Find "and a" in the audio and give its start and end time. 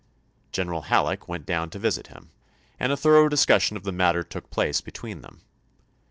2.79-2.97